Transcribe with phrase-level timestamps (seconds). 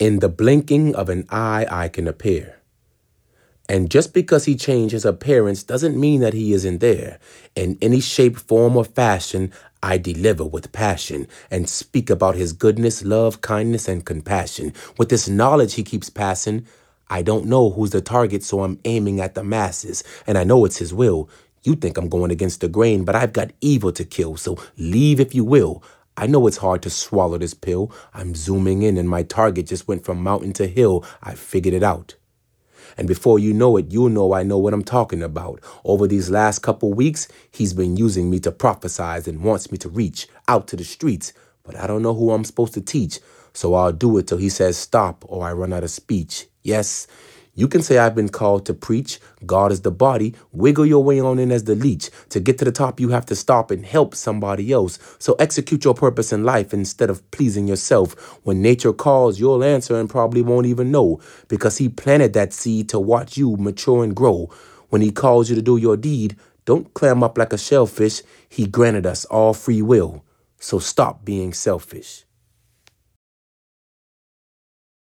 [0.00, 2.56] In the blinking of an eye, I can appear.
[3.68, 7.18] And just because he changed his appearance doesn't mean that he isn't there.
[7.54, 9.52] In any shape, form, or fashion,
[9.82, 14.72] I deliver with passion and speak about his goodness, love, kindness, and compassion.
[14.96, 16.66] With this knowledge he keeps passing,
[17.10, 20.02] I don't know who's the target, so I'm aiming at the masses.
[20.26, 21.28] And I know it's his will.
[21.62, 25.20] You think I'm going against the grain, but I've got evil to kill, so leave
[25.20, 25.82] if you will.
[26.16, 27.92] I know it's hard to swallow this pill.
[28.12, 31.04] I'm zooming in, and my target just went from mountain to hill.
[31.22, 32.16] I figured it out.
[32.96, 35.60] And before you know it, you'll know I know what I'm talking about.
[35.84, 39.88] Over these last couple weeks, he's been using me to prophesize and wants me to
[39.88, 41.32] reach out to the streets.
[41.62, 43.20] But I don't know who I'm supposed to teach,
[43.52, 46.46] so I'll do it till he says stop or I run out of speech.
[46.62, 47.06] Yes,
[47.54, 49.20] you can say I've been called to preach.
[49.44, 50.34] God is the body.
[50.52, 52.10] Wiggle your way on in as the leech.
[52.30, 54.98] To get to the top, you have to stop and help somebody else.
[55.18, 58.14] So execute your purpose in life instead of pleasing yourself.
[58.44, 62.88] When nature calls, you'll answer and probably won't even know because He planted that seed
[62.90, 64.48] to watch you mature and grow.
[64.88, 68.22] When He calls you to do your deed, don't clam up like a shellfish.
[68.48, 70.24] He granted us all free will.
[70.60, 72.24] So stop being selfish.